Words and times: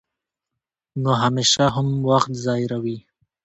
نو 1.01 1.11
همېشه 1.23 1.63
هم 1.75 1.87
وخت 2.09 2.31
ظاهروي 2.45 2.97